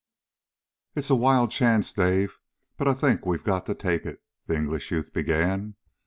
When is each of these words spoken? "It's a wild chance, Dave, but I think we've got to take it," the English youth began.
"It's 0.95 1.11
a 1.11 1.15
wild 1.15 1.51
chance, 1.51 1.93
Dave, 1.93 2.39
but 2.75 2.87
I 2.87 2.95
think 2.95 3.23
we've 3.23 3.43
got 3.43 3.67
to 3.67 3.75
take 3.75 4.03
it," 4.03 4.23
the 4.47 4.55
English 4.55 4.89
youth 4.89 5.13
began. 5.13 5.75